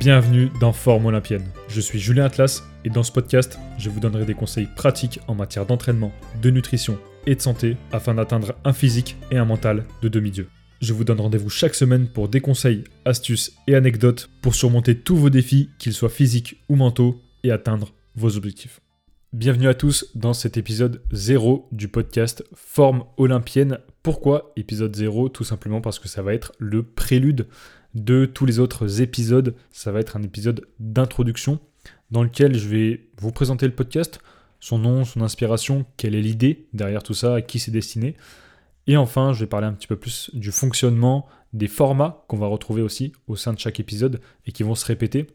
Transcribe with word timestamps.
Bienvenue 0.00 0.48
dans 0.60 0.72
Forme 0.72 1.04
Olympienne. 1.04 1.44
Je 1.68 1.78
suis 1.78 1.98
Julien 1.98 2.24
Atlas 2.24 2.62
et 2.86 2.88
dans 2.88 3.02
ce 3.02 3.12
podcast, 3.12 3.58
je 3.76 3.90
vous 3.90 4.00
donnerai 4.00 4.24
des 4.24 4.32
conseils 4.32 4.66
pratiques 4.74 5.20
en 5.28 5.34
matière 5.34 5.66
d'entraînement, 5.66 6.10
de 6.40 6.48
nutrition 6.48 6.98
et 7.26 7.34
de 7.34 7.40
santé 7.42 7.76
afin 7.92 8.14
d'atteindre 8.14 8.54
un 8.64 8.72
physique 8.72 9.18
et 9.30 9.36
un 9.36 9.44
mental 9.44 9.84
de 10.00 10.08
demi-dieu. 10.08 10.48
Je 10.80 10.94
vous 10.94 11.04
donne 11.04 11.20
rendez-vous 11.20 11.50
chaque 11.50 11.74
semaine 11.74 12.08
pour 12.08 12.30
des 12.30 12.40
conseils, 12.40 12.84
astuces 13.04 13.52
et 13.66 13.74
anecdotes 13.74 14.30
pour 14.40 14.54
surmonter 14.54 14.96
tous 14.96 15.16
vos 15.16 15.28
défis, 15.28 15.68
qu'ils 15.78 15.92
soient 15.92 16.08
physiques 16.08 16.64
ou 16.70 16.76
mentaux, 16.76 17.20
et 17.44 17.50
atteindre 17.50 17.92
vos 18.16 18.38
objectifs. 18.38 18.80
Bienvenue 19.34 19.68
à 19.68 19.74
tous 19.74 20.10
dans 20.14 20.32
cet 20.32 20.56
épisode 20.56 21.02
0 21.12 21.68
du 21.72 21.88
podcast 21.88 22.42
Forme 22.54 23.04
Olympienne. 23.18 23.78
Pourquoi 24.02 24.52
épisode 24.56 24.96
0 24.96 25.28
Tout 25.28 25.44
simplement 25.44 25.82
parce 25.82 25.98
que 25.98 26.08
ça 26.08 26.22
va 26.22 26.32
être 26.32 26.52
le 26.58 26.82
prélude 26.82 27.46
de 27.94 28.26
tous 28.26 28.46
les 28.46 28.58
autres 28.58 29.00
épisodes. 29.00 29.54
Ça 29.70 29.92
va 29.92 30.00
être 30.00 30.16
un 30.16 30.22
épisode 30.22 30.66
d'introduction 30.78 31.58
dans 32.10 32.22
lequel 32.22 32.56
je 32.56 32.68
vais 32.68 33.08
vous 33.18 33.32
présenter 33.32 33.66
le 33.66 33.74
podcast, 33.74 34.20
son 34.58 34.78
nom, 34.78 35.04
son 35.04 35.20
inspiration, 35.22 35.86
quelle 35.96 36.14
est 36.14 36.22
l'idée 36.22 36.66
derrière 36.72 37.02
tout 37.02 37.14
ça, 37.14 37.36
à 37.36 37.42
qui 37.42 37.58
c'est 37.58 37.70
destiné. 37.70 38.16
Et 38.86 38.96
enfin, 38.96 39.32
je 39.32 39.40
vais 39.40 39.46
parler 39.46 39.66
un 39.66 39.72
petit 39.72 39.86
peu 39.86 39.96
plus 39.96 40.30
du 40.34 40.50
fonctionnement, 40.50 41.26
des 41.52 41.68
formats 41.68 42.24
qu'on 42.28 42.38
va 42.38 42.46
retrouver 42.46 42.82
aussi 42.82 43.12
au 43.26 43.36
sein 43.36 43.52
de 43.52 43.58
chaque 43.58 43.80
épisode 43.80 44.20
et 44.46 44.52
qui 44.52 44.62
vont 44.62 44.74
se 44.74 44.86
répéter 44.86 45.26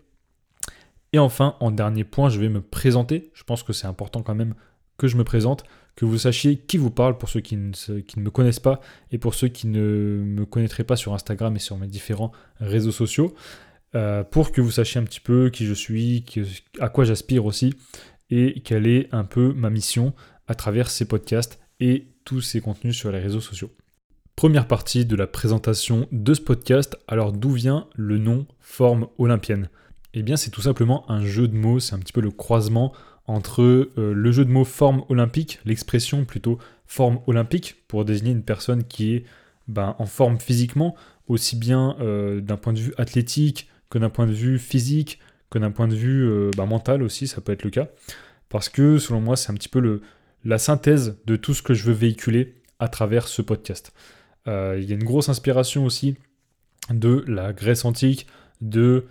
et 1.16 1.20
enfin, 1.20 1.56
en 1.62 1.72
dernier 1.72 2.04
point, 2.04 2.28
je 2.28 2.42
vais 2.42 2.50
me 2.50 2.60
présenter. 2.60 3.32
Je 3.34 3.46
pense 3.46 3.64
que 3.64 3.72
c'est 3.72 3.88
important 3.88 4.22
quand 4.22 4.36
même 4.36 4.54
que 4.98 5.08
je 5.08 5.16
me 5.16 5.24
présente, 5.24 5.64
que 5.96 6.06
vous 6.06 6.18
sachiez 6.18 6.58
qui 6.58 6.78
vous 6.78 6.92
parle 6.92 7.18
pour 7.18 7.30
ceux 7.30 7.40
qui 7.40 7.56
ne, 7.56 7.72
me 8.18 8.30
connaissent 8.30 8.60
pas 8.60 8.82
et 9.12 9.18
pour 9.18 9.34
ceux 9.34 9.48
qui 9.48 9.68
ne 9.68 10.24
me 10.26 10.46
connaîtraient 10.46 10.84
pas 10.84 10.96
sur 10.96 11.14
Instagram 11.14 11.56
et 11.56 11.60
sur 11.60 11.78
mes 11.78 11.88
différents 11.88 12.32
réseaux 12.60 12.92
sociaux, 12.92 13.34
euh, 13.96 14.24
pour 14.24 14.52
que 14.52 14.62
vous 14.62 14.72
sachiez 14.72 15.00
un 15.00 15.06
petit 15.06 15.22
peu 15.22 15.50
qui 15.50 15.66
je 15.66 15.74
suis, 15.74 16.26
à 16.80 16.90
quoi 16.90 17.06
j'aspire 17.06 17.46
aussi 17.46 17.74
et 18.30 18.62
quelle 18.62 18.88
est 18.88 19.08
un 19.14 19.24
peu 19.24 19.54
ma 19.54 19.70
mission 19.70 20.14
à 20.48 20.56
travers 20.56 20.90
ces 20.90 21.06
podcasts 21.06 21.60
et 21.80 22.08
tous 22.26 22.42
ces 22.42 22.60
contenus 22.60 22.98
sur 22.98 23.12
les 23.12 23.20
réseaux 23.20 23.42
sociaux. 23.42 23.72
Première 24.36 24.68
partie 24.68 25.06
de 25.06 25.16
la 25.16 25.28
présentation 25.28 26.08
de 26.12 26.34
ce 26.34 26.42
podcast. 26.42 26.98
Alors 27.08 27.32
d'où 27.32 27.52
vient 27.52 27.88
le 27.96 28.18
nom 28.18 28.46
Forme 28.60 29.08
Olympienne? 29.18 29.70
Eh 30.14 30.24
bien, 30.24 30.36
c'est 30.36 30.50
tout 30.50 30.62
simplement 30.62 31.10
un 31.10 31.26
jeu 31.26 31.48
de 31.48 31.56
mots, 31.56 31.80
c'est 31.80 31.94
un 31.94 32.00
petit 32.00 32.14
peu 32.14 32.22
le 32.22 32.32
croisement 32.32 32.94
entre 33.28 33.62
euh, 33.64 34.14
le 34.14 34.32
jeu 34.32 34.46
de 34.46 34.52
mots 34.52 34.66
forme 34.66 35.04
olympique, 35.10 35.60
l'expression 35.66 36.26
plutôt 36.26 36.60
forme 36.86 37.20
olympique, 37.28 37.76
pour 37.88 38.06
désigner 38.06 38.32
une 38.32 38.44
personne 38.44 38.84
qui 38.84 39.16
est 39.16 39.26
ben, 39.68 39.96
en 39.98 40.06
forme 40.06 40.40
physiquement, 40.40 40.96
aussi 41.28 41.56
bien 41.56 41.96
euh, 42.00 42.40
d'un 42.42 42.58
point 42.58 42.74
de 42.74 42.80
vue 42.80 42.94
athlétique 42.98 43.68
que 43.90 43.98
d'un 43.98 44.10
point 44.10 44.28
de 44.28 44.34
vue 44.34 44.60
physique, 44.60 45.20
que 45.50 45.58
d'un 45.58 45.72
point 45.72 45.88
de 45.88 45.96
vue 45.96 46.24
euh, 46.24 46.52
ben, 46.56 46.66
mental 46.66 47.02
aussi, 47.02 47.28
ça 47.28 47.42
peut 47.42 47.52
être 47.52 47.64
le 47.64 47.72
cas. 47.72 47.88
Parce 48.50 48.70
que 48.70 49.00
selon 49.00 49.22
moi, 49.22 49.36
c'est 49.36 49.52
un 49.52 49.56
petit 49.56 49.70
peu 49.70 49.80
le, 49.80 50.02
la 50.44 50.60
synthèse 50.60 51.18
de 51.26 51.36
tout 51.36 51.54
ce 51.54 51.64
que 51.64 51.74
je 51.74 51.84
veux 51.86 51.94
véhiculer 51.94 52.56
à 52.80 52.88
travers 52.88 53.28
ce 53.28 53.42
podcast. 53.42 53.94
Il 54.48 54.84
y 54.84 54.92
a 54.92 54.96
une 54.96 55.04
grosse 55.04 55.28
inspiration 55.28 55.86
aussi 55.86 56.18
de 56.92 57.26
la 57.28 57.52
Grèce 57.52 57.84
antique, 57.84 58.28
de 58.62 59.08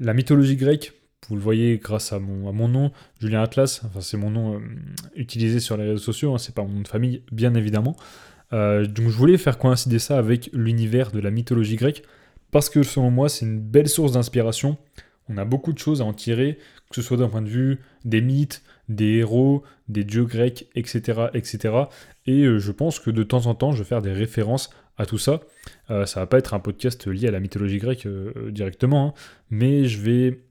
la 0.00 0.14
mythologie 0.14 0.56
grecque, 0.56 0.92
vous 1.28 1.36
le 1.36 1.42
voyez 1.42 1.78
grâce 1.78 2.12
à 2.12 2.18
mon, 2.18 2.48
à 2.48 2.52
mon 2.52 2.68
nom, 2.68 2.92
Julien 3.20 3.42
Atlas, 3.42 3.82
enfin 3.84 4.00
c'est 4.00 4.16
mon 4.16 4.30
nom 4.30 4.56
euh, 4.56 4.60
utilisé 5.16 5.60
sur 5.60 5.76
les 5.76 5.84
réseaux 5.84 6.02
sociaux, 6.02 6.34
hein, 6.34 6.38
c'est 6.38 6.54
pas 6.54 6.62
mon 6.62 6.68
nom 6.68 6.80
de 6.80 6.88
famille, 6.88 7.22
bien 7.32 7.54
évidemment. 7.54 7.96
Euh, 8.52 8.86
donc 8.86 9.08
je 9.08 9.16
voulais 9.16 9.38
faire 9.38 9.58
coïncider 9.58 9.98
ça 9.98 10.18
avec 10.18 10.50
l'univers 10.52 11.10
de 11.10 11.20
la 11.20 11.30
mythologie 11.30 11.76
grecque, 11.76 12.02
parce 12.50 12.68
que 12.68 12.82
selon 12.82 13.10
moi 13.10 13.28
c'est 13.28 13.46
une 13.46 13.60
belle 13.60 13.88
source 13.88 14.12
d'inspiration. 14.12 14.76
On 15.28 15.38
a 15.38 15.44
beaucoup 15.46 15.72
de 15.72 15.78
choses 15.78 16.02
à 16.02 16.04
en 16.04 16.12
tirer, 16.12 16.58
que 16.90 16.96
ce 16.96 17.02
soit 17.02 17.16
d'un 17.16 17.28
point 17.28 17.42
de 17.42 17.48
vue 17.48 17.80
des 18.04 18.20
mythes, 18.20 18.62
des 18.90 19.14
héros, 19.14 19.62
des 19.88 20.04
dieux 20.04 20.26
grecs, 20.26 20.68
etc. 20.74 21.28
etc. 21.32 21.74
Et 22.26 22.42
euh, 22.42 22.58
je 22.58 22.72
pense 22.72 22.98
que 22.98 23.10
de 23.10 23.22
temps 23.22 23.46
en 23.46 23.54
temps, 23.54 23.72
je 23.72 23.78
vais 23.78 23.88
faire 23.88 24.02
des 24.02 24.12
références 24.12 24.70
à 24.98 25.06
tout 25.06 25.18
ça. 25.18 25.40
Ça 25.88 26.20
va 26.20 26.26
pas 26.26 26.38
être 26.38 26.54
un 26.54 26.60
podcast 26.60 27.08
lié 27.08 27.26
à 27.26 27.30
la 27.32 27.40
mythologie 27.40 27.78
grecque 27.78 28.06
directement, 28.50 29.08
hein, 29.08 29.14
mais 29.50 29.86
je 29.86 30.00
vais 30.00 30.43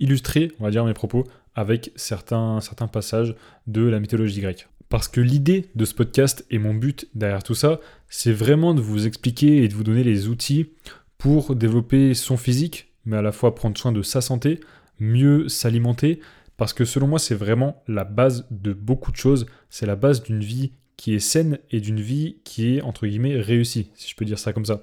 illustrer, 0.00 0.52
on 0.58 0.64
va 0.64 0.70
dire, 0.70 0.84
mes 0.84 0.94
propos 0.94 1.24
avec 1.54 1.92
certains, 1.96 2.60
certains 2.60 2.88
passages 2.88 3.34
de 3.66 3.82
la 3.82 4.00
mythologie 4.00 4.40
grecque. 4.40 4.68
Parce 4.88 5.08
que 5.08 5.20
l'idée 5.20 5.70
de 5.74 5.84
ce 5.84 5.94
podcast 5.94 6.44
et 6.50 6.58
mon 6.58 6.74
but 6.74 7.08
derrière 7.14 7.42
tout 7.42 7.54
ça, 7.54 7.80
c'est 8.08 8.32
vraiment 8.32 8.74
de 8.74 8.80
vous 8.80 9.06
expliquer 9.06 9.62
et 9.62 9.68
de 9.68 9.74
vous 9.74 9.84
donner 9.84 10.04
les 10.04 10.28
outils 10.28 10.70
pour 11.16 11.54
développer 11.54 12.14
son 12.14 12.36
physique, 12.36 12.92
mais 13.04 13.16
à 13.16 13.22
la 13.22 13.32
fois 13.32 13.54
prendre 13.54 13.78
soin 13.78 13.92
de 13.92 14.02
sa 14.02 14.20
santé, 14.20 14.60
mieux 14.98 15.48
s'alimenter, 15.48 16.20
parce 16.56 16.72
que 16.72 16.84
selon 16.84 17.06
moi, 17.06 17.18
c'est 17.18 17.34
vraiment 17.34 17.82
la 17.88 18.04
base 18.04 18.46
de 18.50 18.72
beaucoup 18.72 19.12
de 19.12 19.16
choses. 19.16 19.46
C'est 19.70 19.86
la 19.86 19.96
base 19.96 20.22
d'une 20.22 20.40
vie 20.40 20.72
qui 20.96 21.14
est 21.14 21.20
saine 21.20 21.58
et 21.70 21.80
d'une 21.80 22.00
vie 22.00 22.36
qui 22.44 22.76
est, 22.76 22.82
entre 22.82 23.06
guillemets, 23.06 23.40
réussie, 23.40 23.90
si 23.94 24.10
je 24.10 24.16
peux 24.16 24.24
dire 24.24 24.38
ça 24.38 24.52
comme 24.52 24.66
ça. 24.66 24.80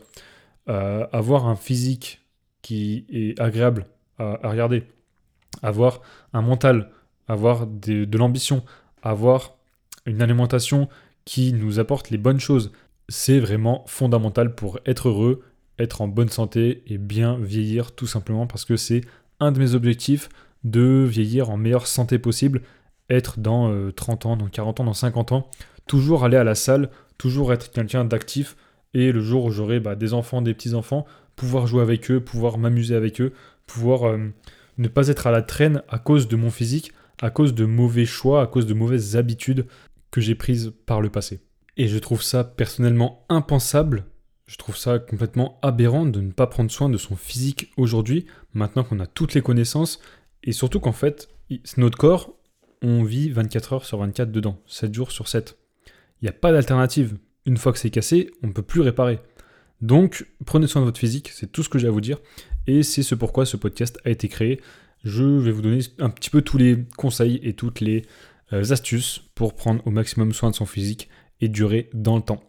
Euh, 0.69 1.05
avoir 1.11 1.47
un 1.47 1.55
physique 1.55 2.21
qui 2.61 3.05
est 3.09 3.39
agréable 3.39 3.85
à, 4.19 4.49
regarder, 4.49 4.83
avoir 5.63 6.01
un 6.33 6.41
mental, 6.41 6.91
avoir 7.27 7.67
de 7.67 8.17
l'ambition, 8.17 8.63
avoir 9.01 9.55
une 10.05 10.21
alimentation 10.21 10.89
qui 11.25 11.53
nous 11.53 11.79
apporte 11.79 12.09
les 12.09 12.17
bonnes 12.17 12.39
choses, 12.39 12.71
c'est 13.07 13.39
vraiment 13.39 13.83
fondamental 13.87 14.55
pour 14.55 14.79
être 14.85 15.09
heureux, 15.09 15.43
être 15.77 16.01
en 16.01 16.07
bonne 16.07 16.29
santé 16.29 16.83
et 16.87 16.97
bien 16.97 17.37
vieillir 17.37 17.91
tout 17.93 18.07
simplement 18.07 18.47
parce 18.47 18.65
que 18.65 18.77
c'est 18.77 19.01
un 19.39 19.51
de 19.51 19.59
mes 19.59 19.75
objectifs 19.75 20.29
de 20.63 21.05
vieillir 21.07 21.49
en 21.49 21.57
meilleure 21.57 21.87
santé 21.87 22.19
possible, 22.19 22.61
être 23.09 23.39
dans 23.39 23.91
30 23.91 24.25
euh, 24.25 24.29
ans, 24.29 24.37
dans 24.37 24.47
40 24.47 24.81
ans, 24.81 24.83
dans 24.85 24.93
50 24.93 25.31
ans, 25.31 25.49
toujours 25.87 26.25
aller 26.25 26.37
à 26.37 26.43
la 26.43 26.55
salle, 26.55 26.89
toujours 27.17 27.53
être 27.53 27.71
quelqu'un 27.71 28.05
d'actif, 28.05 28.55
et 28.93 29.11
le 29.11 29.21
jour 29.21 29.45
où 29.45 29.51
j'aurai 29.51 29.79
bah, 29.79 29.95
des 29.95 30.13
enfants, 30.13 30.41
des 30.41 30.53
petits-enfants, 30.53 31.05
pouvoir 31.35 31.67
jouer 31.67 31.81
avec 31.81 32.11
eux, 32.11 32.19
pouvoir 32.19 32.57
m'amuser 32.57 32.95
avec 32.95 33.21
eux, 33.21 33.33
pouvoir 33.69 34.07
euh, 34.07 34.17
ne 34.77 34.87
pas 34.87 35.07
être 35.07 35.27
à 35.27 35.31
la 35.31 35.41
traîne 35.41 35.83
à 35.87 35.99
cause 35.99 36.27
de 36.27 36.35
mon 36.35 36.49
physique, 36.49 36.91
à 37.21 37.29
cause 37.29 37.53
de 37.53 37.65
mauvais 37.65 38.05
choix, 38.05 38.41
à 38.41 38.47
cause 38.47 38.65
de 38.65 38.73
mauvaises 38.73 39.15
habitudes 39.15 39.65
que 40.11 40.21
j'ai 40.21 40.35
prises 40.35 40.73
par 40.85 41.01
le 41.01 41.09
passé. 41.09 41.41
Et 41.77 41.87
je 41.87 41.97
trouve 41.97 42.23
ça 42.23 42.43
personnellement 42.43 43.25
impensable, 43.29 44.05
je 44.47 44.57
trouve 44.57 44.75
ça 44.75 44.99
complètement 44.99 45.59
aberrant 45.61 46.05
de 46.05 46.19
ne 46.19 46.31
pas 46.31 46.47
prendre 46.47 46.71
soin 46.71 46.89
de 46.89 46.97
son 46.97 47.15
physique 47.15 47.71
aujourd'hui, 47.77 48.25
maintenant 48.53 48.83
qu'on 48.83 48.99
a 48.99 49.05
toutes 49.05 49.35
les 49.35 49.41
connaissances, 49.41 49.99
et 50.43 50.51
surtout 50.51 50.79
qu'en 50.79 50.91
fait, 50.91 51.29
notre 51.77 51.97
corps, 51.97 52.33
on 52.81 53.03
vit 53.03 53.29
24 53.29 53.73
heures 53.73 53.85
sur 53.85 53.99
24 53.99 54.31
dedans, 54.31 54.59
7 54.65 54.93
jours 54.93 55.11
sur 55.11 55.27
7. 55.27 55.57
Il 56.21 56.25
n'y 56.25 56.29
a 56.29 56.33
pas 56.33 56.51
d'alternative. 56.51 57.17
Une 57.45 57.57
fois 57.57 57.71
que 57.71 57.79
c'est 57.79 57.89
cassé, 57.89 58.31
on 58.43 58.47
ne 58.47 58.53
peut 58.53 58.61
plus 58.61 58.81
réparer. 58.81 59.19
Donc, 59.81 60.27
prenez 60.45 60.67
soin 60.67 60.81
de 60.81 60.85
votre 60.85 60.99
physique, 60.99 61.29
c'est 61.33 61.51
tout 61.51 61.63
ce 61.63 61.69
que 61.69 61.79
j'ai 61.79 61.87
à 61.87 61.91
vous 61.91 62.01
dire. 62.01 62.17
Et 62.67 62.83
c'est 62.83 63.03
ce 63.03 63.15
pourquoi 63.15 63.45
ce 63.45 63.57
podcast 63.57 63.99
a 64.05 64.09
été 64.09 64.27
créé. 64.27 64.59
Je 65.03 65.23
vais 65.23 65.51
vous 65.51 65.61
donner 65.61 65.79
un 65.99 66.09
petit 66.09 66.29
peu 66.29 66.41
tous 66.41 66.57
les 66.57 66.85
conseils 66.97 67.39
et 67.43 67.53
toutes 67.53 67.79
les 67.79 68.03
euh, 68.51 68.71
astuces 68.71 69.21
pour 69.35 69.55
prendre 69.55 69.85
au 69.87 69.91
maximum 69.91 70.33
soin 70.33 70.49
de 70.49 70.55
son 70.55 70.65
physique 70.65 71.09
et 71.39 71.47
durer 71.47 71.89
dans 71.93 72.17
le 72.17 72.21
temps. 72.21 72.43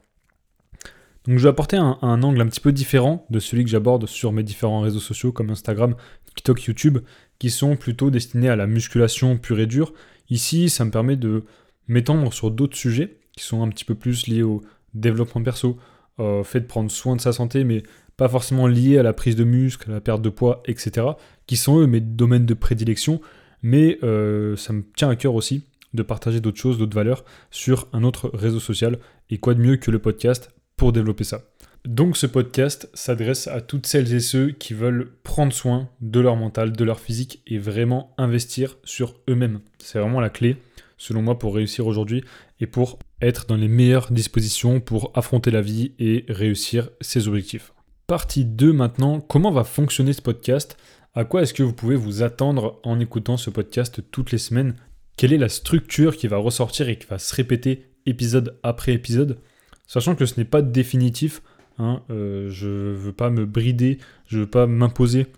Donc 1.26 1.38
je 1.38 1.42
vais 1.42 1.50
apporter 1.50 1.76
un, 1.76 1.98
un 2.02 2.22
angle 2.22 2.40
un 2.40 2.46
petit 2.46 2.60
peu 2.60 2.72
différent 2.72 3.26
de 3.30 3.38
celui 3.38 3.62
que 3.62 3.70
j'aborde 3.70 4.06
sur 4.06 4.32
mes 4.32 4.42
différents 4.42 4.80
réseaux 4.80 5.00
sociaux 5.00 5.32
comme 5.32 5.50
Instagram, 5.50 5.94
TikTok, 6.34 6.64
YouTube, 6.64 6.98
qui 7.38 7.50
sont 7.50 7.76
plutôt 7.76 8.10
destinés 8.10 8.48
à 8.48 8.56
la 8.56 8.66
musculation 8.66 9.36
pure 9.36 9.60
et 9.60 9.66
dure. 9.66 9.92
Ici, 10.28 10.70
ça 10.70 10.84
me 10.84 10.90
permet 10.90 11.16
de 11.16 11.44
m'étendre 11.88 12.32
sur 12.32 12.50
d'autres 12.50 12.76
sujets 12.76 13.18
qui 13.36 13.44
sont 13.44 13.62
un 13.62 13.68
petit 13.68 13.84
peu 13.84 13.94
plus 13.94 14.26
liés 14.26 14.42
au 14.42 14.62
développement 14.94 15.42
perso, 15.42 15.78
au 16.20 16.44
fait 16.44 16.60
de 16.60 16.66
prendre 16.66 16.90
soin 16.90 17.16
de 17.16 17.20
sa 17.20 17.32
santé, 17.32 17.64
mais 17.64 17.82
pas 18.16 18.28
forcément 18.28 18.66
liés 18.66 18.98
à 18.98 19.02
la 19.02 19.12
prise 19.12 19.34
de 19.34 19.44
muscle, 19.44 19.90
à 19.90 19.94
la 19.94 20.00
perte 20.00 20.20
de 20.20 20.28
poids, 20.28 20.62
etc., 20.66 21.06
qui 21.46 21.56
sont 21.56 21.78
eux 21.80 21.86
mes 21.86 22.00
domaines 22.00 22.46
de 22.46 22.54
prédilection, 22.54 23.20
mais 23.62 23.98
euh, 24.02 24.56
ça 24.56 24.72
me 24.72 24.82
tient 24.94 25.08
à 25.08 25.16
cœur 25.16 25.34
aussi 25.34 25.64
de 25.94 26.02
partager 26.02 26.40
d'autres 26.40 26.58
choses, 26.58 26.78
d'autres 26.78 26.94
valeurs 26.94 27.24
sur 27.50 27.88
un 27.92 28.04
autre 28.04 28.30
réseau 28.34 28.60
social, 28.60 28.98
et 29.30 29.38
quoi 29.38 29.54
de 29.54 29.60
mieux 29.60 29.76
que 29.76 29.90
le 29.90 29.98
podcast 29.98 30.52
pour 30.76 30.92
développer 30.92 31.24
ça? 31.24 31.42
Donc 31.86 32.18
ce 32.18 32.26
podcast 32.26 32.90
s'adresse 32.92 33.48
à 33.48 33.62
toutes 33.62 33.86
celles 33.86 34.12
et 34.12 34.20
ceux 34.20 34.50
qui 34.50 34.74
veulent 34.74 35.12
prendre 35.22 35.52
soin 35.52 35.88
de 36.02 36.20
leur 36.20 36.36
mental, 36.36 36.72
de 36.72 36.84
leur 36.84 37.00
physique 37.00 37.42
et 37.46 37.58
vraiment 37.58 38.14
investir 38.18 38.76
sur 38.84 39.14
eux-mêmes. 39.30 39.60
C'est 39.78 39.98
vraiment 39.98 40.20
la 40.20 40.28
clé, 40.28 40.58
selon 40.98 41.22
moi, 41.22 41.38
pour 41.38 41.54
réussir 41.54 41.86
aujourd'hui 41.86 42.22
et 42.60 42.66
pour 42.66 42.98
être 43.20 43.46
dans 43.46 43.56
les 43.56 43.68
meilleures 43.68 44.10
dispositions 44.12 44.80
pour 44.80 45.12
affronter 45.14 45.50
la 45.50 45.62
vie 45.62 45.92
et 45.98 46.24
réussir 46.28 46.90
ses 47.00 47.28
objectifs. 47.28 47.72
Partie 48.06 48.44
2 48.44 48.72
maintenant, 48.72 49.20
comment 49.20 49.50
va 49.50 49.64
fonctionner 49.64 50.12
ce 50.12 50.22
podcast? 50.22 50.76
À 51.14 51.24
quoi 51.24 51.42
est-ce 51.42 51.54
que 51.54 51.62
vous 51.62 51.72
pouvez 51.72 51.96
vous 51.96 52.22
attendre 52.22 52.80
en 52.82 53.00
écoutant 53.00 53.36
ce 53.36 53.50
podcast 53.50 54.02
toutes 54.10 54.32
les 54.32 54.38
semaines? 54.38 54.76
Quelle 55.16 55.32
est 55.32 55.38
la 55.38 55.48
structure 55.48 56.16
qui 56.16 56.28
va 56.28 56.38
ressortir 56.38 56.88
et 56.88 56.96
qui 56.96 57.06
va 57.06 57.18
se 57.18 57.34
répéter 57.34 57.86
épisode 58.06 58.58
après 58.62 58.92
épisode? 58.92 59.38
Sachant 59.86 60.14
que 60.14 60.26
ce 60.26 60.38
n'est 60.38 60.44
pas 60.44 60.62
définitif, 60.62 61.42
Hein, 61.80 62.02
euh, 62.10 62.50
je 62.50 62.68
veux 62.68 63.12
pas 63.12 63.30
me 63.30 63.46
brider, 63.46 63.96
je 64.26 64.40
veux 64.40 64.46
pas 64.46 64.66
m'imposer 64.66 65.28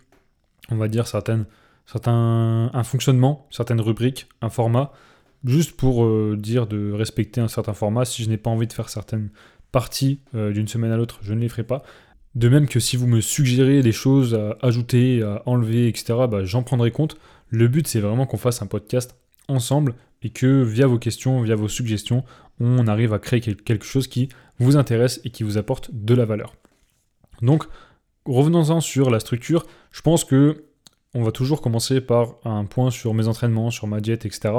on 0.71 0.77
va 0.77 0.89
dire, 0.89 1.07
certaines, 1.07 1.45
certains, 1.87 2.71
un 2.73 2.85
fonctionnement, 2.85 3.47
certaines 3.51 3.81
rubriques, 3.81 4.29
un 4.41 4.49
format, 4.49 4.93
juste 5.45 5.77
pour 5.77 6.05
euh, 6.05 6.37
dire 6.39 6.67
de 6.67 6.93
respecter 6.93 7.41
un 7.41 7.49
certain 7.49 7.75
format. 7.75 8.05
Si 8.05 8.23
je 8.23 8.29
n'ai 8.29 8.37
pas 8.37 8.51
envie 8.51 8.67
de 8.67 8.73
faire 8.73 8.89
certaines 8.89 9.31
parties 9.71 10.21
euh, 10.35 10.53
d'une 10.53 10.69
semaine 10.69 10.93
à 10.93 10.97
l'autre, 10.97 11.21
je 11.23 11.35
ne 11.35 11.41
les 11.41 11.49
ferai 11.49 11.65
pas. 11.65 11.83
De 12.35 12.49
même 12.49 12.67
que 12.67 12.81
si 12.81 12.97
vous 12.97 13.07
me 13.07 13.21
suggérez 13.21 13.83
des 13.83 13.93
choses 13.93 14.35
à 14.35 14.57
ajouter, 14.63 15.23
à 15.23 15.43
enlever, 15.47 15.89
etc., 15.89 16.15
bah, 16.31 16.45
j'en 16.45 16.63
prendrai 16.63 16.91
compte. 16.91 17.17
Le 17.49 17.69
but, 17.69 17.87
c'est 17.87 18.01
vraiment 18.01 18.25
qu'on 18.25 18.39
fasse 18.39 18.63
un 18.63 18.67
podcast 18.67 19.17
ensemble 19.49 19.95
et 20.23 20.31
que 20.31 20.63
via 20.63 20.87
vos 20.87 20.99
questions, 20.99 21.43
via 21.43 21.57
vos 21.57 21.69
suggestions, 21.69 22.25
on 22.61 22.87
arrive 22.87 23.13
à 23.13 23.19
créer 23.19 23.41
quelque 23.41 23.85
chose 23.85 24.07
qui 24.07 24.29
vous 24.59 24.77
intéresse 24.77 25.21
et 25.25 25.31
qui 25.31 25.43
vous 25.43 25.59
apporte 25.59 25.91
de 25.93 26.15
la 26.15 26.25
valeur. 26.25 26.55
Donc, 27.43 27.65
revenons-en 28.25 28.81
sur 28.81 29.11
la 29.11 29.21
structure. 29.21 29.67
Je 29.91 30.01
pense 30.01 30.25
que 30.25 30.65
on 31.15 31.23
va 31.23 31.33
toujours 31.33 31.61
commencer 31.61 32.01
par 32.01 32.37
un 32.45 32.65
point 32.65 32.91
sur 32.91 33.13
mes 33.13 33.29
entraînements, 33.29 33.71
sur 33.71 33.87
ma 33.87 34.01
diète, 34.01 34.25
etc. 34.25 34.55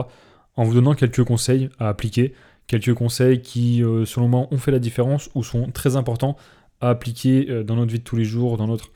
En 0.55 0.63
vous 0.63 0.73
donnant 0.73 0.93
quelques 0.93 1.23
conseils 1.23 1.69
à 1.79 1.89
appliquer, 1.89 2.33
quelques 2.67 2.93
conseils 2.93 3.41
qui, 3.41 3.83
euh, 3.83 4.05
selon 4.05 4.27
moi, 4.27 4.47
ont 4.51 4.57
fait 4.57 4.71
la 4.71 4.79
différence 4.79 5.29
ou 5.35 5.43
sont 5.43 5.71
très 5.71 5.95
importants 5.95 6.37
à 6.81 6.89
appliquer 6.89 7.49
euh, 7.49 7.63
dans 7.63 7.75
notre 7.75 7.91
vie 7.91 7.99
de 7.99 8.03
tous 8.03 8.15
les 8.15 8.25
jours, 8.25 8.57
dans 8.57 8.67
notre 8.67 8.91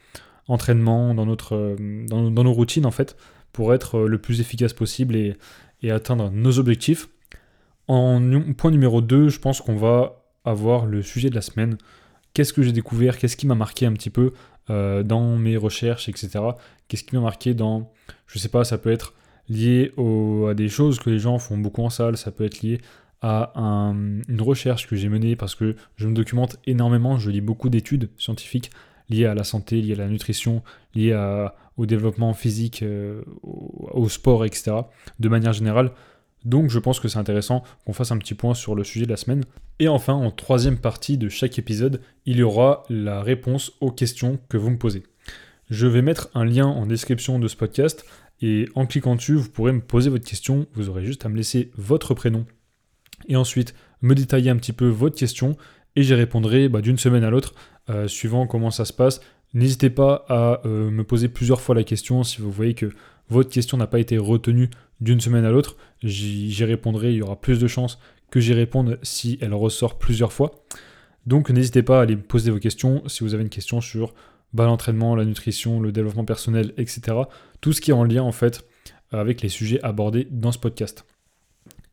entraînement, 0.48 1.13
dans, 1.13 1.27
euh, 1.51 1.75
nos 1.80 2.54
routines, 2.54 2.86
en 2.86 2.92
fait, 2.92 3.18
pour 3.54 3.74
être 3.74 4.00
le 4.00 4.18
plus 4.18 4.39
efficace 4.39 4.74
possible 4.74 5.15
et, 5.15 5.36
atteindre 5.89 6.31
nos 6.31 6.59
objectifs. 6.59 7.07
En 7.88 8.19
point 8.57 8.71
numéro 8.71 9.01
2, 9.01 9.30
je 9.30 9.39
pense 9.39 9.62
qu'on 9.62 9.75
va 9.75 10.24
avoir 10.44 10.86
le 10.86 11.01
sujet 11.01 11.30
de 11.30 11.36
la 11.36 11.42
semaine. 11.42 11.77
Qu'est-ce 12.33 12.51
que 12.51 12.62
j'ai 12.62 12.71
découvert? 12.71 13.18
Qu'est-ce 13.18 13.38
qui 13.38 13.48
m'a 13.48 13.56
marqué 13.56 13.86
un 13.86 13.94
petit 13.94 14.10
peu 14.10 14.33
dans 14.68 15.38
mes 15.38 15.56
recherches, 15.56 16.10
etc. 16.10 16.39
Qu'est-ce 16.88 17.03
qui 17.03 17.15
m'a 17.15 17.21
marqué 17.21 17.53
dans, 17.53 17.94
je 18.25 18.39
sais 18.39 18.50
pas, 18.50 18.65
ça 18.65 18.77
peut 18.77 18.92
être 18.92 19.13
lié 19.50 19.92
à 20.50 20.54
des 20.54 20.70
choses 20.70 21.00
que 21.00 21.10
les 21.10 21.20
gens 21.20 21.40
font 21.40 21.58
beaucoup 21.58 21.84
en 21.84 21.90
salle, 21.90 22.18
ça 22.18 22.32
peut 22.32 22.46
être 22.46 22.62
lié 22.62 22.80
à 23.22 23.52
une 23.56 24.42
recherche 24.42 24.88
que 24.88 24.96
j'ai 24.96 25.10
menée 25.10 25.36
parce 25.36 25.56
que 25.56 25.76
je 25.96 26.08
me 26.08 26.14
documente 26.14 26.58
énormément, 26.68 27.18
je 27.18 27.32
lis 27.32 27.42
beaucoup 27.42 27.70
d'études 27.70 28.10
scientifiques 28.18 28.70
liées 29.10 29.26
à 29.26 29.34
la 29.34 29.44
santé, 29.44 29.82
liées 29.82 29.94
à 29.94 29.98
la 29.98 30.08
nutrition, 30.08 30.62
liées 30.94 31.16
au 31.78 31.86
développement 31.86 32.34
physique, 32.34 32.84
euh, 32.84 33.22
au, 33.44 34.10
sport, 34.10 34.46
etc. 34.46 34.72
De 35.20 35.30
manière 35.30 35.54
générale, 35.54 35.92
donc 36.46 36.70
je 36.70 36.80
pense 36.80 37.00
que 37.00 37.08
c'est 37.08 37.20
intéressant 37.20 37.64
qu'on 37.86 37.94
fasse 37.94 38.12
un 38.12 38.18
petit 38.18 38.34
point 38.34 38.54
sur 38.54 38.76
le 38.76 38.84
sujet 38.84 39.06
de 39.06 39.12
la 39.12 39.18
semaine. 39.18 39.44
Et 39.80 39.88
enfin, 39.88 40.14
en 40.14 40.32
troisième 40.32 40.78
partie 40.78 41.18
de 41.18 41.30
chaque 41.30 41.60
épisode, 41.60 42.02
il 42.26 42.38
y 42.38 42.44
aura 42.44 42.84
la 42.90 43.22
réponse 43.22 43.74
aux 43.82 43.92
questions 43.92 44.40
que 44.50 44.58
vous 44.58 44.70
me 44.70 44.78
posez. 44.78 45.04
Je 45.70 45.88
vais 45.88 46.02
mettre 46.02 46.30
un 46.34 46.46
lien 46.46 46.66
en 46.66 46.86
description 46.86 47.40
de 47.40 47.48
ce 47.48 47.58
podcast 47.58 48.06
et 48.42 48.68
en 48.75 48.86
cliquant 48.86 49.16
dessus, 49.16 49.36
vous 49.36 49.50
pourrez 49.50 49.72
me 49.72 49.81
poser 49.81 50.10
votre 50.10 50.25
question. 50.25 50.68
Vous 50.74 50.89
aurez 50.89 51.06
juste 51.06 51.25
à 51.25 51.30
me 51.30 51.36
laisser 51.36 51.72
votre 51.75 52.13
prénom 52.13 52.45
et 53.28 53.36
ensuite 53.36 53.74
me 54.01 54.13
détailler 54.13 54.50
un 54.50 54.57
petit 54.57 54.74
peu 54.74 54.88
votre 54.88 55.16
question 55.16 55.57
et 55.95 56.04
j'y 56.04 56.13
répondrai 56.13 56.69
bah, 56.69 56.81
d'une 56.81 57.00
semaine 57.00 57.24
à 57.24 57.30
l'autre 57.30 57.56
euh, 57.89 58.07
suivant 58.07 58.45
comment 58.45 58.69
ça 58.69 58.86
se 58.86 58.94
passe. 58.94 59.22
N'hésitez 59.54 59.89
pas 59.89 60.25
à 60.30 60.62
euh, 60.66 60.92
me 60.92 61.04
poser 61.04 61.30
plusieurs 61.30 61.62
fois 61.62 61.74
la 61.74 61.84
question 61.84 62.24
si 62.24 62.42
vous 62.42 62.51
voyez 62.51 62.74
que 62.74 62.92
votre 63.30 63.50
question 63.50 63.78
n'a 63.78 63.88
pas 63.88 64.00
été 64.00 64.18
retenue 64.18 64.69
d'une 65.01 65.19
semaine 65.19 65.45
à 65.45 65.51
l'autre. 65.51 65.75
J'y 66.04 66.63
répondrai, 66.63 67.12
il 67.12 67.18
y 67.18 67.22
aura 67.22 67.39
plus 67.39 67.60
de 67.60 67.68
chances 67.68 68.00
que 68.30 68.39
j'y 68.39 68.54
réponde 68.54 69.00
si 69.01 69.38
elle 69.42 69.54
ressort 69.54 69.98
plusieurs 69.98 70.34
fois. 70.34 70.51
Donc 71.25 71.50
n'hésitez 71.50 71.81
pas 71.81 72.00
à 72.00 72.04
aller 72.04 72.16
poser 72.16 72.51
vos 72.51 72.60
questions 72.60 73.04
si 73.07 73.24
vous 73.24 73.34
avez 73.34 73.44
une 73.44 73.50
question 73.50 73.81
sur 73.81 74.13
bah, 74.57 74.65
l'entraînement, 74.65 75.15
la 75.15 75.24
nutrition, 75.24 75.80
le 75.80 75.92
développement 75.92 76.25
personnel, 76.25 76.74
etc. 76.77 77.15
Tout 77.62 77.74
ce 77.74 77.80
qui 77.80 77.92
est 77.92 77.94
en 77.94 78.04
lien 78.04 78.24
en 78.24 78.31
fait 78.31 78.68
avec 79.12 79.42
les 79.42 79.50
sujets 79.50 79.80
abordés 79.83 80.27
dans 80.31 80.51
ce 80.51 80.57
podcast. 80.57 81.06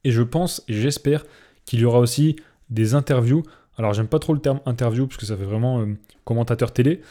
Et 0.02 0.11
je 0.11 0.22
pense 0.22 0.64
et 0.66 0.72
j'espère 0.72 1.25
qu'il 1.66 1.81
y 1.81 1.84
aura 1.84 1.99
aussi 1.99 2.37
des 2.70 2.94
interviews. 2.94 3.43
Alors 3.76 3.93
j'aime 3.93 4.08
pas 4.08 4.19
trop 4.19 4.32
le 4.32 4.40
terme 4.40 4.61
interview 4.64 5.06
parce 5.06 5.19
que 5.19 5.26
ça 5.26 5.37
fait 5.37 5.44
vraiment 5.44 5.81
euh, 5.81 5.94
commentateur 6.25 6.72
télé, 6.72 7.02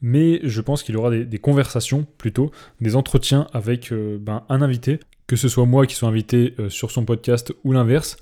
mais 0.00 0.40
je 0.44 0.60
pense 0.60 0.82
qu'il 0.82 0.94
y 0.94 0.98
aura 0.98 1.10
des, 1.10 1.38
conversations 1.38 2.06
plutôt, 2.16 2.52
des 2.80 2.94
entretiens 2.94 3.48
avec 3.52 3.92
euh, 3.92 4.16
ben, 4.20 4.44
un 4.48 4.62
invité, 4.62 5.00
que 5.26 5.36
ce 5.36 5.48
soit 5.48 5.66
moi 5.66 5.86
qui 5.86 5.94
sois 5.96 6.08
invité 6.08 6.54
euh, 6.60 6.68
sur 6.68 6.90
son 6.90 7.04
podcast 7.04 7.52
ou 7.64 7.72
l'inverse. 7.72 8.16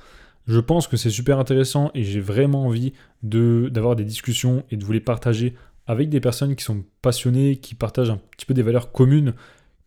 Je 0.46 0.60
pense 0.60 0.86
que 0.86 0.96
c'est 0.96 1.10
super 1.10 1.38
intéressant 1.38 1.90
et 1.94 2.02
j'ai 2.04 2.20
vraiment 2.20 2.64
envie 2.64 2.94
d'avoir 3.22 3.96
des 3.96 4.04
discussions 4.04 4.64
et 4.70 4.76
de 4.78 4.84
vous 4.84 4.92
les 4.92 5.00
partager 5.00 5.54
avec 5.88 6.10
des 6.10 6.20
personnes 6.20 6.54
qui 6.54 6.62
sont 6.62 6.84
passionnées, 7.02 7.56
qui 7.56 7.74
partagent 7.74 8.10
un 8.10 8.20
petit 8.36 8.46
peu 8.46 8.54
des 8.54 8.62
valeurs 8.62 8.92
communes. 8.92 9.32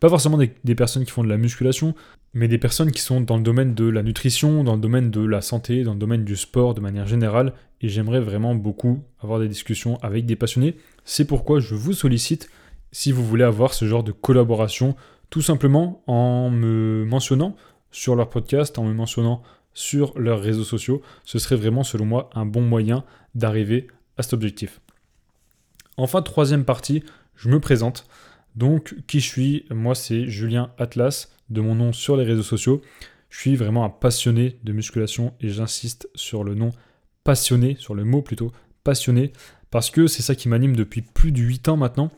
Pas 0.00 0.08
forcément 0.08 0.36
des, 0.36 0.74
personnes 0.74 1.04
qui 1.04 1.12
font 1.12 1.22
de 1.22 1.28
la 1.28 1.36
musculation, 1.36 1.94
mais 2.34 2.48
des 2.48 2.58
personnes 2.58 2.90
qui 2.90 3.00
sont 3.00 3.20
dans 3.20 3.36
le 3.36 3.44
domaine 3.44 3.72
de 3.72 3.88
la 3.88 4.02
nutrition, 4.02 4.64
dans 4.64 4.74
le 4.74 4.80
domaine 4.80 5.12
de 5.12 5.24
la 5.24 5.40
santé, 5.40 5.84
dans 5.84 5.92
le 5.92 6.00
domaine 6.00 6.24
du 6.24 6.34
sport 6.34 6.74
de 6.74 6.80
manière 6.80 7.06
générale. 7.06 7.52
Et 7.80 7.88
j'aimerais 7.88 8.20
vraiment 8.20 8.56
beaucoup 8.56 9.04
avoir 9.20 9.38
des 9.38 9.46
discussions 9.46 9.96
avec 10.02 10.26
des 10.26 10.34
passionnés. 10.34 10.76
C'est 11.04 11.24
pourquoi 11.24 11.60
je 11.60 11.76
vous 11.76 11.92
sollicite 11.92 12.50
si 12.90 13.12
vous 13.12 13.24
voulez 13.24 13.44
avoir 13.44 13.72
ce 13.72 13.84
genre 13.84 14.02
de 14.02 14.12
collaboration, 14.12 14.96
tout 15.30 15.40
simplement 15.40 16.02
en 16.08 16.50
me 16.50 17.04
mentionnant 17.04 17.54
sur 17.92 18.16
leur 18.16 18.28
podcast, 18.28 18.76
en 18.76 18.84
me 18.84 18.92
mentionnant 18.92 19.42
sur 19.72 20.18
leurs 20.18 20.40
réseaux 20.40 20.64
sociaux. 20.64 21.00
Ce 21.22 21.38
serait 21.38 21.56
vraiment, 21.56 21.84
selon 21.84 22.06
moi, 22.06 22.28
un 22.34 22.44
bon 22.44 22.60
moyen 22.60 23.04
d'arriver 23.36 23.86
à 24.16 24.24
cet 24.24 24.32
objectif. 24.32 24.80
Enfin, 25.96 26.22
troisième 26.22 26.64
partie, 26.64 27.02
je 27.36 27.48
me 27.48 27.60
présente. 27.60 28.06
Donc, 28.56 28.94
qui 29.06 29.20
je 29.20 29.28
suis? 29.28 29.64
Moi, 29.70 29.94
c'est 29.94 30.26
Julien 30.26 30.72
Atlas, 30.78 31.30
de 31.50 31.60
mon 31.60 31.74
nom 31.74 31.92
sur 31.92 32.16
les 32.16 32.24
réseaux 32.24 32.42
sociaux. 32.42 32.82
Je 33.30 33.38
suis 33.38 33.56
vraiment 33.56 33.84
un 33.84 33.90
passionné 33.90 34.58
de 34.62 34.72
musculation 34.72 35.34
et 35.40 35.48
j'insiste 35.48 36.08
sur 36.14 36.44
le 36.44 36.54
nom 36.54 36.70
passionné, 37.24 37.76
sur 37.78 37.94
le 37.94 38.04
mot 38.04 38.20
plutôt 38.20 38.52
passionné, 38.84 39.32
parce 39.70 39.90
que 39.90 40.06
c'est 40.06 40.22
ça 40.22 40.34
qui 40.34 40.48
m'anime 40.48 40.76
depuis 40.76 41.02
plus 41.02 41.32
de 41.32 41.40
8 41.40 41.68
ans 41.68 41.76
maintenant. 41.76 42.10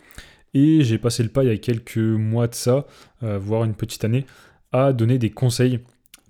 Et 0.55 0.82
j'ai 0.82 0.99
passé 0.99 1.23
le 1.23 1.29
pas 1.29 1.44
il 1.44 1.49
y 1.49 1.53
a 1.53 1.56
quelques 1.56 1.99
mois 1.99 2.47
de 2.47 2.55
ça, 2.55 2.87
euh, 3.23 3.38
voire 3.38 3.65
une 3.65 3.75
petite 3.75 4.05
année, 4.05 4.25
à 4.73 4.93
donner 4.93 5.19
des 5.19 5.31
conseils 5.31 5.81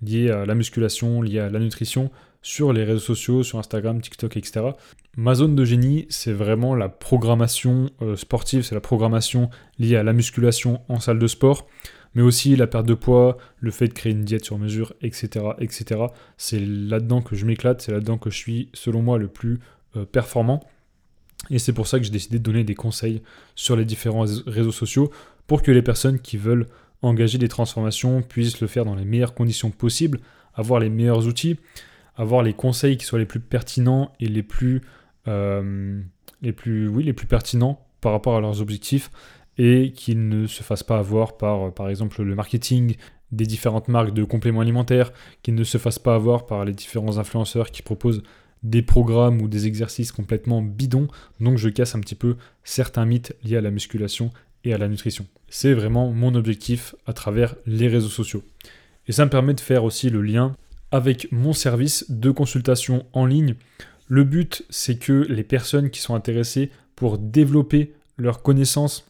liés 0.01 0.29
à 0.29 0.45
la 0.45 0.55
musculation, 0.55 1.21
liés 1.21 1.39
à 1.39 1.49
la 1.49 1.59
nutrition, 1.59 2.11
sur 2.45 2.73
les 2.73 2.83
réseaux 2.83 2.99
sociaux, 2.99 3.41
sur 3.41 3.57
Instagram, 3.57 3.99
TikTok, 3.99 4.37
etc. 4.37 4.67
Ma 5.17 5.33
zone 5.33 5.55
de 5.55 5.65
génie, 5.65 6.05
c'est 6.09 6.31
vraiment 6.31 6.75
la 6.75 6.89
programmation 6.89 7.89
euh, 8.03 8.15
sportive, 8.15 8.61
c'est 8.61 8.75
la 8.75 8.81
programmation 8.81 9.49
liée 9.79 9.95
à 9.95 10.03
la 10.03 10.13
musculation 10.13 10.81
en 10.87 10.99
salle 10.99 11.17
de 11.17 11.25
sport, 11.25 11.67
mais 12.13 12.21
aussi 12.21 12.55
la 12.55 12.67
perte 12.67 12.85
de 12.85 12.93
poids, 12.93 13.37
le 13.61 13.71
fait 13.71 13.87
de 13.87 13.93
créer 13.93 14.11
une 14.11 14.23
diète 14.23 14.45
sur 14.45 14.59
mesure, 14.59 14.93
etc. 15.01 15.43
etc. 15.57 16.01
C'est 16.37 16.59
là-dedans 16.59 17.23
que 17.23 17.35
je 17.35 17.47
m'éclate, 17.47 17.81
c'est 17.81 17.91
là-dedans 17.91 18.19
que 18.19 18.29
je 18.29 18.37
suis, 18.37 18.69
selon 18.75 19.01
moi, 19.01 19.17
le 19.17 19.27
plus 19.27 19.59
euh, 19.97 20.05
performant. 20.05 20.63
Et 21.49 21.57
c'est 21.57 21.73
pour 21.73 21.87
ça 21.87 21.97
que 21.97 22.05
j'ai 22.05 22.11
décidé 22.11 22.37
de 22.37 22.43
donner 22.43 22.63
des 22.63 22.75
conseils 22.75 23.23
sur 23.55 23.75
les 23.75 23.85
différents 23.85 24.25
réseaux 24.45 24.71
sociaux 24.71 25.09
pour 25.47 25.63
que 25.63 25.71
les 25.71 25.81
personnes 25.81 26.19
qui 26.19 26.37
veulent 26.37 26.67
engager 27.01 27.39
des 27.39 27.49
transformations 27.49 28.21
puissent 28.21 28.61
le 28.61 28.67
faire 28.67 28.85
dans 28.85 28.95
les 28.95 29.03
meilleures 29.03 29.33
conditions 29.33 29.71
possibles, 29.71 30.19
avoir 30.53 30.79
les 30.79 30.89
meilleurs 30.89 31.25
outils, 31.25 31.57
avoir 32.17 32.43
les 32.43 32.53
conseils 32.53 32.97
qui 32.97 33.05
soient 33.05 33.19
les 33.19 33.25
plus 33.25 33.39
pertinents 33.39 34.11
et 34.19 34.27
les 34.27 34.43
plus, 34.43 34.81
euh, 35.27 36.01
les 36.41 36.53
plus, 36.53 36.87
oui, 36.87 37.03
les 37.03 37.13
plus 37.13 37.27
pertinents 37.27 37.85
par 38.01 38.11
rapport 38.11 38.35
à 38.35 38.41
leurs 38.41 38.61
objectifs 38.61 39.11
et 39.57 39.91
qu'ils 39.91 40.27
ne 40.27 40.47
se 40.47 40.63
fassent 40.63 40.83
pas 40.83 40.97
avoir 40.97 41.37
par, 41.37 41.73
par 41.73 41.89
exemple, 41.89 42.21
le 42.21 42.35
marketing 42.35 42.95
des 43.31 43.45
différentes 43.45 43.87
marques 43.87 44.13
de 44.13 44.23
compléments 44.23 44.61
alimentaires, 44.61 45.11
qu'ils 45.41 45.55
ne 45.55 45.63
se 45.63 45.77
fassent 45.77 45.99
pas 45.99 46.15
avoir 46.15 46.45
par 46.45 46.65
les 46.65 46.73
différents 46.73 47.17
influenceurs 47.17 47.71
qui 47.71 47.81
proposent 47.81 48.23
des 48.63 48.81
programmes 48.81 49.41
ou 49.41 49.47
des 49.47 49.67
exercices 49.67 50.11
complètement 50.11 50.61
bidons. 50.61 51.07
Donc 51.39 51.57
je 51.57 51.69
casse 51.69 51.95
un 51.95 51.99
petit 51.99 52.15
peu 52.15 52.35
certains 52.63 53.05
mythes 53.05 53.35
liés 53.43 53.57
à 53.57 53.61
la 53.61 53.71
musculation 53.71 54.31
et 54.63 54.73
à 54.73 54.77
la 54.77 54.87
nutrition. 54.87 55.27
C'est 55.49 55.73
vraiment 55.73 56.11
mon 56.11 56.33
objectif 56.35 56.95
à 57.05 57.13
travers 57.13 57.55
les 57.65 57.87
réseaux 57.87 58.09
sociaux. 58.09 58.43
Et 59.07 59.11
ça 59.11 59.25
me 59.25 59.29
permet 59.29 59.53
de 59.53 59.59
faire 59.59 59.83
aussi 59.83 60.09
le 60.09 60.21
lien 60.21 60.55
avec 60.95 61.29
mon 61.33 61.51
service 61.51 62.09
de 62.09 62.31
consultation 62.31 63.05
en 63.11 63.25
ligne. 63.25 63.55
Le 64.07 64.23
but, 64.23 64.63
c'est 64.69 64.97
que 64.97 65.25
les 65.27 65.43
personnes 65.43 65.89
qui 65.89 65.99
sont 65.99 66.15
intéressées 66.15 66.71
pour 66.95 67.17
développer 67.17 67.91
leurs 68.17 68.41
connaissances 68.41 69.05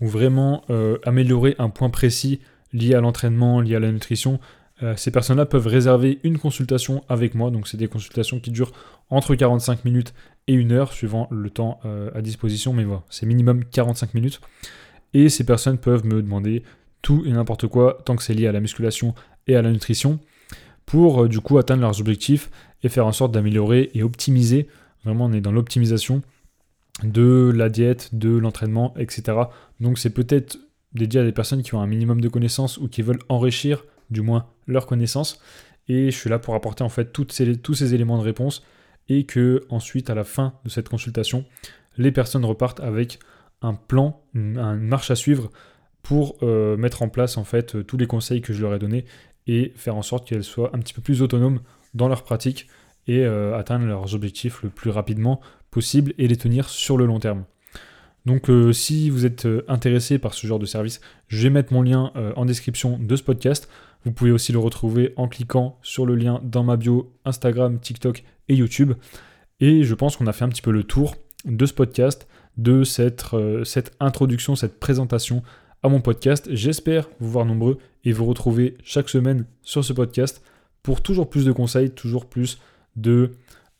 ou 0.00 0.08
vraiment 0.08 0.64
euh, 0.68 0.98
améliorer 1.04 1.54
un 1.60 1.68
point 1.68 1.90
précis 1.90 2.40
lié 2.72 2.94
à 2.94 3.00
l'entraînement, 3.00 3.60
lié 3.60 3.76
à 3.76 3.80
la 3.80 3.92
nutrition, 3.92 4.40
euh, 4.82 4.94
ces 4.96 5.12
personnes-là 5.12 5.46
peuvent 5.46 5.68
réserver 5.68 6.18
une 6.24 6.38
consultation 6.38 7.04
avec 7.08 7.36
moi. 7.36 7.52
Donc 7.52 7.68
c'est 7.68 7.76
des 7.76 7.86
consultations 7.86 8.40
qui 8.40 8.50
durent 8.50 8.72
entre 9.08 9.36
45 9.36 9.84
minutes 9.84 10.12
et 10.48 10.54
une 10.54 10.72
heure, 10.72 10.92
suivant 10.92 11.28
le 11.30 11.50
temps 11.50 11.78
euh, 11.84 12.10
à 12.16 12.20
disposition. 12.20 12.72
Mais 12.72 12.82
voilà, 12.82 13.04
c'est 13.10 13.26
minimum 13.26 13.64
45 13.64 14.12
minutes. 14.14 14.40
Et 15.14 15.28
ces 15.28 15.44
personnes 15.44 15.78
peuvent 15.78 16.04
me 16.04 16.20
demander 16.20 16.64
tout 17.00 17.22
et 17.24 17.30
n'importe 17.30 17.68
quoi, 17.68 17.98
tant 18.04 18.16
que 18.16 18.24
c'est 18.24 18.34
lié 18.34 18.48
à 18.48 18.52
la 18.52 18.58
musculation 18.58 19.14
et 19.46 19.54
à 19.54 19.62
la 19.62 19.70
nutrition, 19.70 20.18
pour 20.86 21.24
euh, 21.24 21.28
du 21.28 21.40
coup 21.40 21.58
atteindre 21.58 21.82
leurs 21.82 22.00
objectifs 22.00 22.50
et 22.82 22.88
faire 22.88 23.06
en 23.06 23.12
sorte 23.12 23.32
d'améliorer 23.32 23.90
et 23.94 24.02
optimiser. 24.02 24.68
Vraiment, 25.04 25.26
on 25.26 25.32
est 25.32 25.40
dans 25.40 25.52
l'optimisation 25.52 26.22
de 27.02 27.52
la 27.54 27.68
diète, 27.68 28.14
de 28.14 28.36
l'entraînement, 28.36 28.94
etc. 28.96 29.38
Donc 29.80 29.98
c'est 29.98 30.10
peut-être 30.10 30.58
dédié 30.94 31.20
à 31.20 31.24
des 31.24 31.32
personnes 31.32 31.62
qui 31.62 31.74
ont 31.74 31.80
un 31.80 31.86
minimum 31.86 32.20
de 32.20 32.28
connaissances 32.28 32.78
ou 32.78 32.88
qui 32.88 33.02
veulent 33.02 33.18
enrichir, 33.28 33.84
du 34.10 34.22
moins, 34.22 34.46
leurs 34.66 34.86
connaissances. 34.86 35.40
Et 35.88 36.10
je 36.10 36.16
suis 36.16 36.30
là 36.30 36.38
pour 36.38 36.54
apporter 36.54 36.82
en 36.82 36.88
fait 36.88 37.12
tous 37.12 37.28
ces 37.30 37.94
éléments 37.94 38.18
de 38.18 38.22
réponse 38.22 38.64
et 39.08 39.24
que 39.24 39.64
ensuite, 39.68 40.10
à 40.10 40.14
la 40.14 40.24
fin 40.24 40.54
de 40.64 40.70
cette 40.70 40.88
consultation, 40.88 41.44
les 41.96 42.12
personnes 42.12 42.44
repartent 42.44 42.80
avec 42.80 43.18
un 43.62 43.74
plan, 43.74 44.20
une, 44.34 44.76
marche 44.76 45.10
à 45.10 45.14
suivre 45.14 45.50
pour 46.02 46.36
euh, 46.42 46.76
mettre 46.76 47.02
en 47.02 47.08
place 47.08 47.36
en 47.36 47.44
fait 47.44 47.86
tous 47.86 47.96
les 47.96 48.06
conseils 48.06 48.40
que 48.40 48.52
je 48.52 48.62
leur 48.62 48.74
ai 48.74 48.78
donnés 48.78 49.04
et 49.46 49.72
faire 49.76 49.96
en 49.96 50.02
sorte 50.02 50.26
qu'elles 50.26 50.44
soient 50.44 50.70
un 50.74 50.78
petit 50.78 50.94
peu 50.94 51.02
plus 51.02 51.22
autonomes 51.22 51.60
dans 51.94 52.08
leur 52.08 52.22
pratique 52.22 52.68
et 53.06 53.24
euh, 53.24 53.56
atteindre 53.56 53.86
leurs 53.86 54.14
objectifs 54.14 54.62
le 54.62 54.68
plus 54.68 54.90
rapidement 54.90 55.40
possible 55.70 56.12
et 56.18 56.28
les 56.28 56.36
tenir 56.36 56.68
sur 56.68 56.96
le 56.96 57.06
long 57.06 57.20
terme. 57.20 57.44
Donc 58.24 58.50
euh, 58.50 58.72
si 58.72 59.08
vous 59.10 59.24
êtes 59.24 59.46
intéressé 59.68 60.18
par 60.18 60.34
ce 60.34 60.46
genre 60.46 60.58
de 60.58 60.66
service, 60.66 61.00
je 61.28 61.42
vais 61.42 61.50
mettre 61.50 61.72
mon 61.72 61.82
lien 61.82 62.12
en 62.34 62.44
description 62.44 62.98
de 62.98 63.16
ce 63.16 63.22
podcast. 63.22 63.68
Vous 64.04 64.12
pouvez 64.12 64.30
aussi 64.30 64.52
le 64.52 64.58
retrouver 64.58 65.12
en 65.16 65.28
cliquant 65.28 65.78
sur 65.82 66.06
le 66.06 66.14
lien 66.14 66.40
dans 66.44 66.62
ma 66.62 66.76
bio 66.76 67.12
Instagram, 67.24 67.78
TikTok 67.78 68.24
et 68.48 68.54
YouTube. 68.54 68.94
Et 69.60 69.84
je 69.84 69.94
pense 69.94 70.16
qu'on 70.16 70.26
a 70.26 70.32
fait 70.32 70.44
un 70.44 70.48
petit 70.48 70.62
peu 70.62 70.70
le 70.70 70.84
tour 70.84 71.16
de 71.44 71.66
ce 71.66 71.72
podcast, 71.72 72.28
de 72.56 72.82
euh, 73.34 73.64
cette 73.64 73.92
introduction, 74.00 74.56
cette 74.56 74.78
présentation 74.78 75.42
à 75.86 75.88
mon 75.88 76.00
podcast. 76.00 76.48
J'espère 76.50 77.08
vous 77.20 77.30
voir 77.30 77.44
nombreux 77.44 77.78
et 78.04 78.12
vous 78.12 78.24
retrouver 78.24 78.76
chaque 78.82 79.08
semaine 79.08 79.46
sur 79.62 79.84
ce 79.84 79.92
podcast 79.92 80.42
pour 80.82 81.00
toujours 81.00 81.30
plus 81.30 81.44
de 81.44 81.52
conseils, 81.52 81.90
toujours 81.90 82.26
plus 82.26 82.58
de 82.96 83.30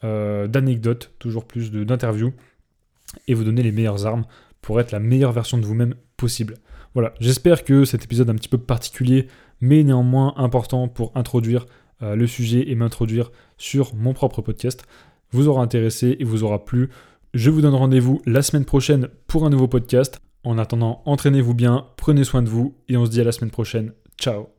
euh, 0.04 0.46
d'anecdotes, 0.46 1.12
toujours 1.18 1.44
plus 1.44 1.72
d'interviews 1.72 2.32
et 3.26 3.34
vous 3.34 3.42
donner 3.42 3.64
les 3.64 3.72
meilleures 3.72 4.06
armes 4.06 4.24
pour 4.62 4.80
être 4.80 4.92
la 4.92 5.00
meilleure 5.00 5.32
version 5.32 5.58
de 5.58 5.66
vous-même 5.66 5.94
possible. 6.16 6.54
Voilà, 6.94 7.12
j'espère 7.18 7.64
que 7.64 7.84
cet 7.84 8.04
épisode 8.04 8.30
un 8.30 8.36
petit 8.36 8.48
peu 8.48 8.58
particulier 8.58 9.26
mais 9.60 9.82
néanmoins 9.82 10.34
important 10.36 10.86
pour 10.86 11.10
introduire 11.16 11.66
euh, 12.02 12.14
le 12.14 12.28
sujet 12.28 12.70
et 12.70 12.76
m'introduire 12.76 13.32
sur 13.58 13.96
mon 13.96 14.12
propre 14.12 14.42
podcast, 14.42 14.86
vous 15.32 15.48
aura 15.48 15.62
intéressé 15.62 16.16
et 16.20 16.24
vous 16.24 16.44
aura 16.44 16.64
plu. 16.64 16.88
Je 17.34 17.50
vous 17.50 17.62
donne 17.62 17.74
rendez-vous 17.74 18.22
la 18.26 18.42
semaine 18.42 18.64
prochaine 18.64 19.08
pour 19.26 19.44
un 19.44 19.50
nouveau 19.50 19.66
podcast. 19.66 20.20
En 20.46 20.58
attendant, 20.58 21.02
entraînez-vous 21.06 21.54
bien, 21.54 21.88
prenez 21.96 22.22
soin 22.22 22.40
de 22.40 22.48
vous 22.48 22.76
et 22.88 22.96
on 22.96 23.04
se 23.04 23.10
dit 23.10 23.20
à 23.20 23.24
la 23.24 23.32
semaine 23.32 23.50
prochaine. 23.50 23.92
Ciao 24.16 24.55